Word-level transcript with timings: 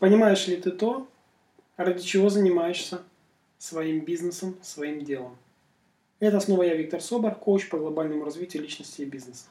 Понимаешь 0.00 0.46
ли 0.46 0.56
ты 0.56 0.70
то, 0.70 1.06
ради 1.76 2.02
чего 2.02 2.30
занимаешься 2.30 3.02
своим 3.58 4.02
бизнесом, 4.02 4.56
своим 4.62 5.04
делом? 5.04 5.36
Это 6.20 6.40
снова 6.40 6.62
я, 6.62 6.74
Виктор 6.74 7.02
Собор, 7.02 7.34
коуч 7.34 7.68
по 7.68 7.76
глобальному 7.76 8.24
развитию 8.24 8.62
личности 8.62 9.02
и 9.02 9.04
бизнеса. 9.04 9.44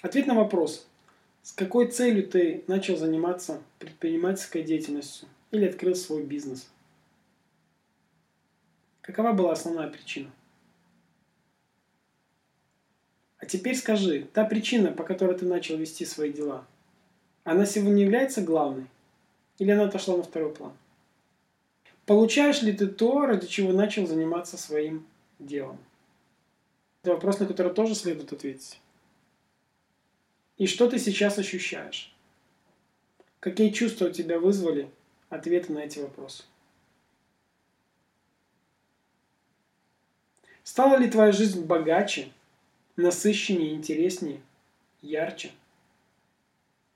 Ответ 0.00 0.26
на 0.26 0.34
вопрос, 0.34 0.88
с 1.42 1.52
какой 1.52 1.88
целью 1.88 2.26
ты 2.26 2.64
начал 2.66 2.96
заниматься 2.96 3.62
предпринимательской 3.78 4.62
деятельностью 4.62 5.28
или 5.50 5.66
открыл 5.66 5.94
свой 5.94 6.22
бизнес? 6.22 6.70
Какова 9.02 9.32
была 9.32 9.52
основная 9.52 9.88
причина? 9.88 10.30
А 13.36 13.44
теперь 13.44 13.76
скажи, 13.76 14.26
та 14.32 14.46
причина, 14.46 14.90
по 14.90 15.04
которой 15.04 15.36
ты 15.36 15.44
начал 15.44 15.76
вести 15.76 16.06
свои 16.06 16.32
дела, 16.32 16.66
она 17.44 17.66
сегодня 17.66 18.04
является 18.04 18.40
главной? 18.40 18.86
Или 19.62 19.70
она 19.70 19.84
отошла 19.84 20.16
на 20.16 20.24
второй 20.24 20.52
план? 20.52 20.72
Получаешь 22.04 22.62
ли 22.62 22.72
ты 22.72 22.88
то, 22.88 23.26
ради 23.26 23.46
чего 23.46 23.72
начал 23.72 24.08
заниматься 24.08 24.58
своим 24.58 25.06
делом? 25.38 25.78
Это 27.00 27.12
вопрос, 27.12 27.38
на 27.38 27.46
который 27.46 27.72
тоже 27.72 27.94
следует 27.94 28.32
ответить. 28.32 28.80
И 30.58 30.66
что 30.66 30.90
ты 30.90 30.98
сейчас 30.98 31.38
ощущаешь? 31.38 32.12
Какие 33.38 33.70
чувства 33.70 34.06
у 34.06 34.10
тебя 34.10 34.40
вызвали 34.40 34.90
ответы 35.28 35.72
на 35.72 35.78
эти 35.78 36.00
вопросы? 36.00 36.42
Стала 40.64 40.96
ли 40.96 41.08
твоя 41.08 41.30
жизнь 41.30 41.64
богаче, 41.64 42.32
насыщеннее, 42.96 43.74
интереснее, 43.74 44.40
ярче? 45.02 45.52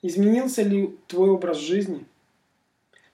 Изменился 0.00 0.62
ли 0.62 0.96
твой 1.08 1.30
образ 1.30 1.56
жизни? 1.58 2.06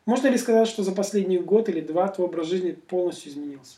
Можно 0.08 0.28
ли 0.28 0.38
сказать, 0.38 0.66
что 0.68 0.82
за 0.82 0.92
последний 0.92 1.36
год 1.36 1.68
или 1.68 1.82
два 1.82 2.08
твой 2.08 2.28
образ 2.28 2.46
жизни 2.46 2.70
полностью 2.70 3.30
изменился? 3.30 3.76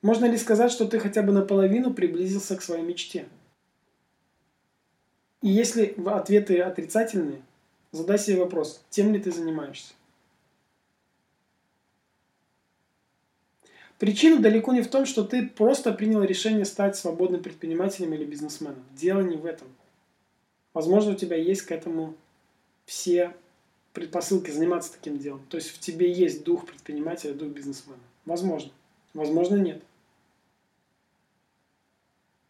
Можно 0.00 0.24
ли 0.24 0.38
сказать, 0.38 0.72
что 0.72 0.86
ты 0.86 0.98
хотя 0.98 1.20
бы 1.20 1.30
наполовину 1.30 1.92
приблизился 1.92 2.56
к 2.56 2.62
своей 2.62 2.82
мечте? 2.82 3.28
И 5.42 5.50
если 5.50 5.94
ответы 6.06 6.58
отрицательные, 6.60 7.42
задай 7.92 8.18
себе 8.18 8.38
вопрос, 8.38 8.82
тем 8.88 9.12
ли 9.12 9.20
ты 9.20 9.30
занимаешься? 9.30 9.92
Причина 13.98 14.40
далеко 14.40 14.72
не 14.72 14.80
в 14.80 14.88
том, 14.88 15.04
что 15.04 15.22
ты 15.22 15.46
просто 15.46 15.92
принял 15.92 16.22
решение 16.22 16.64
стать 16.64 16.96
свободным 16.96 17.42
предпринимателем 17.42 18.14
или 18.14 18.24
бизнесменом. 18.24 18.82
Дело 18.94 19.20
не 19.20 19.36
в 19.36 19.44
этом. 19.44 19.68
Возможно, 20.72 21.12
у 21.12 21.14
тебя 21.14 21.36
есть 21.36 21.60
к 21.60 21.72
этому 21.72 22.14
все 22.86 23.34
предпосылки 23.92 24.50
заниматься 24.50 24.92
таким 24.92 25.18
делом. 25.18 25.44
То 25.50 25.56
есть 25.56 25.70
в 25.70 25.78
тебе 25.78 26.10
есть 26.10 26.44
дух 26.44 26.66
предпринимателя, 26.66 27.34
дух 27.34 27.48
бизнесмена. 27.48 27.98
Возможно. 28.24 28.70
Возможно, 29.12 29.56
нет. 29.56 29.82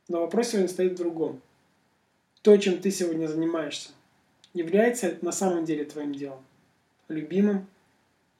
Но 0.08 0.20
вопрос 0.20 0.48
сегодня 0.48 0.68
стоит 0.68 0.92
в 0.92 0.96
другом. 0.96 1.40
То, 2.42 2.56
чем 2.58 2.80
ты 2.80 2.90
сегодня 2.90 3.26
занимаешься, 3.26 3.90
является 4.54 5.18
на 5.22 5.32
самом 5.32 5.64
деле 5.64 5.84
твоим 5.84 6.14
делом. 6.14 6.44
Любимым, 7.08 7.66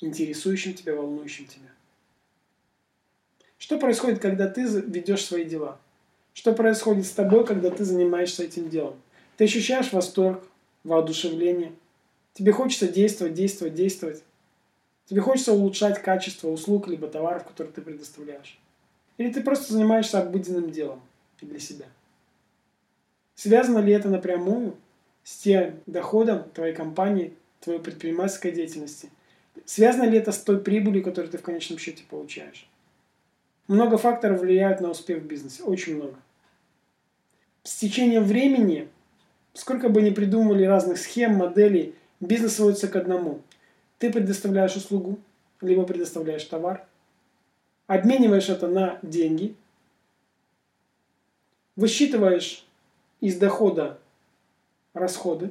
интересующим 0.00 0.74
тебя, 0.74 0.94
волнующим 0.94 1.46
тебя. 1.46 1.70
Что 3.58 3.78
происходит, 3.78 4.20
когда 4.20 4.48
ты 4.48 4.62
ведешь 4.62 5.24
свои 5.24 5.44
дела? 5.44 5.78
Что 6.34 6.52
происходит 6.52 7.06
с 7.06 7.12
тобой, 7.12 7.46
когда 7.46 7.70
ты 7.70 7.84
занимаешься 7.84 8.44
этим 8.44 8.68
делом? 8.68 9.00
Ты 9.36 9.44
ощущаешь 9.44 9.92
восторг, 9.92 10.44
воодушевление– 10.84 11.72
Тебе 12.36 12.52
хочется 12.52 12.86
действовать, 12.86 13.32
действовать, 13.32 13.74
действовать. 13.74 14.22
Тебе 15.06 15.22
хочется 15.22 15.54
улучшать 15.54 16.02
качество 16.02 16.48
услуг 16.48 16.86
либо 16.86 17.08
товаров, 17.08 17.44
которые 17.44 17.72
ты 17.72 17.80
предоставляешь. 17.80 18.58
Или 19.16 19.32
ты 19.32 19.42
просто 19.42 19.72
занимаешься 19.72 20.20
обыденным 20.20 20.70
делом 20.70 21.00
для 21.40 21.58
себя. 21.58 21.86
Связано 23.36 23.78
ли 23.78 23.90
это 23.90 24.10
напрямую 24.10 24.76
с 25.24 25.38
тем 25.38 25.80
доходом 25.86 26.44
твоей 26.50 26.74
компании, 26.74 27.32
твоей 27.60 27.80
предпринимательской 27.80 28.52
деятельности? 28.52 29.08
Связано 29.64 30.04
ли 30.04 30.18
это 30.18 30.30
с 30.30 30.38
той 30.38 30.60
прибылью, 30.60 31.02
которую 31.02 31.30
ты 31.30 31.38
в 31.38 31.42
конечном 31.42 31.78
счете 31.78 32.04
получаешь? 32.04 32.68
Много 33.66 33.96
факторов 33.96 34.40
влияют 34.40 34.82
на 34.82 34.90
успех 34.90 35.22
в 35.22 35.26
бизнесе, 35.26 35.62
очень 35.62 35.96
много. 35.96 36.16
С 37.62 37.76
течением 37.76 38.24
времени, 38.24 38.88
сколько 39.54 39.88
бы 39.88 40.02
ни 40.02 40.10
придумывали 40.10 40.64
разных 40.64 40.98
схем, 40.98 41.36
моделей– 41.36 41.94
Бизнес 42.20 42.56
сводится 42.56 42.88
к 42.88 42.96
одному. 42.96 43.40
Ты 43.98 44.12
предоставляешь 44.12 44.76
услугу, 44.76 45.18
либо 45.60 45.84
предоставляешь 45.84 46.44
товар, 46.44 46.84
обмениваешь 47.86 48.48
это 48.48 48.66
на 48.68 48.98
деньги, 49.02 49.54
высчитываешь 51.76 52.64
из 53.20 53.36
дохода 53.36 53.98
расходы 54.94 55.50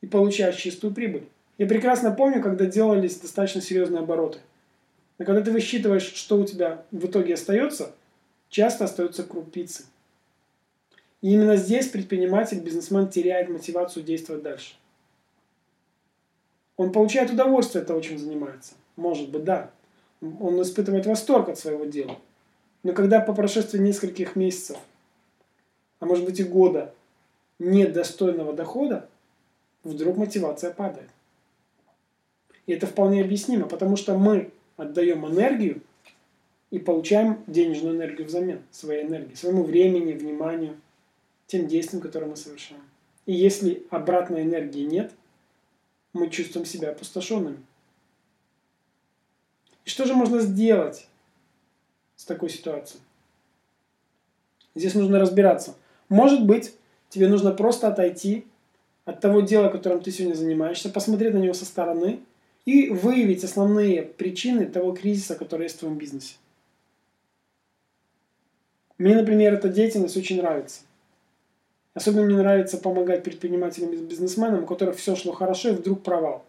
и 0.00 0.06
получаешь 0.06 0.56
чистую 0.56 0.92
прибыль. 0.92 1.26
Я 1.58 1.66
прекрасно 1.66 2.10
помню, 2.10 2.42
когда 2.42 2.66
делались 2.66 3.18
достаточно 3.18 3.62
серьезные 3.62 4.00
обороты. 4.00 4.40
Но 5.18 5.24
когда 5.24 5.40
ты 5.40 5.50
высчитываешь, 5.50 6.12
что 6.12 6.38
у 6.38 6.44
тебя 6.44 6.84
в 6.90 7.06
итоге 7.06 7.34
остается, 7.34 7.92
часто 8.50 8.84
остаются 8.84 9.22
крупицы. 9.22 9.84
И 11.22 11.32
именно 11.32 11.56
здесь 11.56 11.88
предприниматель, 11.88 12.60
бизнесмен 12.60 13.08
теряет 13.08 13.48
мотивацию 13.48 14.04
действовать 14.04 14.42
дальше. 14.42 14.74
Он 16.76 16.92
получает 16.92 17.30
удовольствие 17.30 17.82
от 17.82 17.88
того, 17.88 18.00
чем 18.00 18.18
занимается. 18.18 18.74
Может 18.96 19.30
быть, 19.30 19.44
да. 19.44 19.70
Он 20.20 20.60
испытывает 20.62 21.06
восторг 21.06 21.48
от 21.48 21.58
своего 21.58 21.84
дела. 21.84 22.18
Но 22.82 22.92
когда 22.92 23.20
по 23.20 23.34
прошествии 23.34 23.78
нескольких 23.78 24.36
месяцев, 24.36 24.78
а 26.00 26.06
может 26.06 26.24
быть 26.24 26.40
и 26.40 26.44
года, 26.44 26.94
нет 27.58 27.92
достойного 27.92 28.52
дохода, 28.52 29.08
вдруг 29.82 30.16
мотивация 30.16 30.72
падает. 30.72 31.08
И 32.66 32.72
это 32.72 32.86
вполне 32.86 33.22
объяснимо, 33.22 33.66
потому 33.66 33.96
что 33.96 34.18
мы 34.18 34.50
отдаем 34.76 35.26
энергию 35.26 35.82
и 36.70 36.78
получаем 36.78 37.42
денежную 37.46 37.96
энергию 37.96 38.26
взамен, 38.26 38.60
своей 38.70 39.04
энергии, 39.06 39.34
своему 39.34 39.62
времени, 39.62 40.12
вниманию, 40.12 40.76
тем 41.46 41.68
действиям, 41.68 42.02
которые 42.02 42.28
мы 42.28 42.36
совершаем. 42.36 42.82
И 43.24 43.32
если 43.32 43.86
обратной 43.90 44.42
энергии 44.42 44.84
нет– 44.84 45.12
мы 46.16 46.30
чувствуем 46.30 46.66
себя 46.66 46.90
опустошенными. 46.90 47.58
И 49.84 49.90
что 49.90 50.04
же 50.04 50.14
можно 50.14 50.40
сделать 50.40 51.06
с 52.16 52.24
такой 52.24 52.50
ситуацией? 52.50 53.00
Здесь 54.74 54.94
нужно 54.94 55.18
разбираться. 55.18 55.74
Может 56.08 56.44
быть, 56.44 56.74
тебе 57.08 57.28
нужно 57.28 57.52
просто 57.52 57.88
отойти 57.88 58.46
от 59.04 59.20
того 59.20 59.40
дела, 59.40 59.68
которым 59.68 60.02
ты 60.02 60.10
сегодня 60.10 60.34
занимаешься, 60.34 60.90
посмотреть 60.90 61.34
на 61.34 61.38
него 61.38 61.54
со 61.54 61.64
стороны 61.64 62.20
и 62.64 62.90
выявить 62.90 63.44
основные 63.44 64.02
причины 64.02 64.66
того 64.66 64.92
кризиса, 64.92 65.36
который 65.36 65.64
есть 65.64 65.76
в 65.76 65.78
твоем 65.78 65.96
бизнесе. 65.96 66.34
Мне, 68.98 69.14
например, 69.14 69.54
эта 69.54 69.68
деятельность 69.68 70.16
очень 70.16 70.38
нравится. 70.38 70.80
Особенно 71.96 72.26
мне 72.26 72.36
нравится 72.36 72.76
помогать 72.76 73.22
предпринимателям 73.24 73.90
и 73.94 73.96
бизнесменам, 73.96 74.64
у 74.64 74.66
которых 74.66 74.96
все 74.96 75.16
шло 75.16 75.32
хорошо, 75.32 75.70
и 75.70 75.72
вдруг 75.72 76.02
провал. 76.02 76.44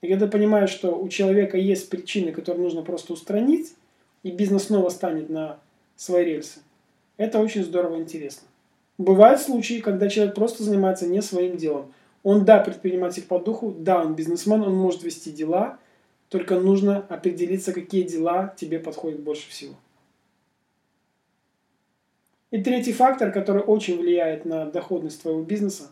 И 0.00 0.08
когда 0.08 0.26
понимаешь, 0.26 0.70
что 0.70 0.98
у 0.98 1.06
человека 1.10 1.58
есть 1.58 1.90
причины, 1.90 2.32
которые 2.32 2.62
нужно 2.62 2.80
просто 2.80 3.12
устранить, 3.12 3.74
и 4.22 4.30
бизнес 4.30 4.68
снова 4.68 4.88
станет 4.88 5.28
на 5.28 5.58
свои 5.94 6.24
рельсы, 6.24 6.60
это 7.18 7.38
очень 7.38 7.62
здорово 7.62 7.96
и 7.96 8.00
интересно. 8.00 8.48
Бывают 8.96 9.42
случаи, 9.42 9.80
когда 9.80 10.08
человек 10.08 10.34
просто 10.34 10.62
занимается 10.62 11.06
не 11.06 11.20
своим 11.20 11.58
делом. 11.58 11.92
Он, 12.22 12.46
да, 12.46 12.60
предприниматель 12.60 13.24
по 13.24 13.38
духу, 13.38 13.74
да, 13.78 14.00
он 14.00 14.14
бизнесмен, 14.14 14.62
он 14.62 14.74
может 14.74 15.02
вести 15.02 15.30
дела, 15.30 15.78
только 16.30 16.58
нужно 16.58 17.04
определиться, 17.10 17.74
какие 17.74 18.04
дела 18.04 18.54
тебе 18.56 18.78
подходят 18.78 19.20
больше 19.20 19.50
всего. 19.50 19.74
И 22.50 22.60
третий 22.60 22.92
фактор, 22.92 23.30
который 23.30 23.62
очень 23.62 23.98
влияет 23.98 24.44
на 24.44 24.66
доходность 24.66 25.22
твоего 25.22 25.42
бизнеса, 25.42 25.90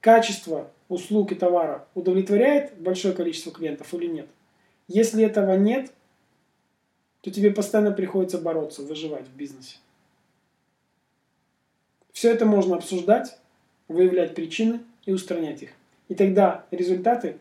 качество 0.00 0.70
услуг 0.88 1.32
и 1.32 1.34
товара 1.34 1.86
удовлетворяет 1.94 2.78
большое 2.78 3.14
количество 3.14 3.52
клиентов 3.52 3.92
или 3.94 4.06
нет. 4.06 4.28
Если 4.88 5.22
этого 5.22 5.54
нет, 5.54 5.92
то 7.20 7.30
тебе 7.30 7.50
постоянно 7.50 7.92
приходится 7.92 8.38
бороться, 8.38 8.82
выживать 8.82 9.26
в 9.26 9.36
бизнесе. 9.36 9.76
Все 12.12 12.30
это 12.32 12.46
можно 12.46 12.76
обсуждать, 12.76 13.38
выявлять 13.88 14.34
причины 14.34 14.80
и 15.04 15.12
устранять 15.12 15.62
их. 15.62 15.70
И 16.08 16.14
тогда 16.14 16.64
результаты 16.70 17.36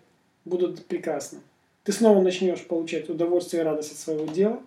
будут 0.46 0.86
прекрасны. 0.86 1.40
Ты 1.84 1.94
снова 1.94 2.22
начнешь 2.22 2.66
получать 2.66 3.10
удовольствие 3.10 3.64
и 3.64 3.66
радость 3.66 3.94
от 3.94 3.98
своего 3.98 4.26
дела, 4.28 4.62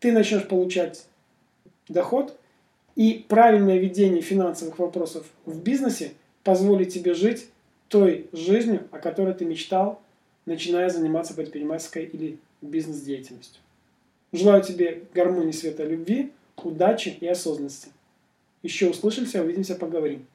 ты 0.00 0.10
начнешь 0.10 0.48
получать 0.48 1.06
доход– 1.88 2.36
и 2.96 3.24
правильное 3.28 3.78
ведение 3.78 4.22
финансовых 4.22 4.78
вопросов 4.78 5.26
в 5.46 5.60
бизнесе 5.60 6.12
позволит 6.42 6.90
тебе 6.90 7.14
жить 7.14 7.46
той 7.88 8.26
жизнью, 8.32 8.86
о 8.90 8.98
которой 8.98 9.34
ты 9.34 9.44
мечтал, 9.44 10.00
начиная 10.46 10.88
заниматься 10.90 11.34
предпринимательской 11.34 12.04
или 12.04 12.38
бизнес-деятельностью. 12.60 13.60
Желаю 14.32 14.62
тебе 14.62 15.02
гармонии, 15.14 15.52
света, 15.52 15.84
любви, 15.84 16.32
удачи 16.62 17.16
и 17.20 17.26
осознанности. 17.26 17.88
Еще 18.62 18.90
услышимся, 18.90 19.42
увидимся, 19.42 19.74
поговорим. 19.74 20.26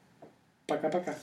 Пока-пока. 0.68 1.18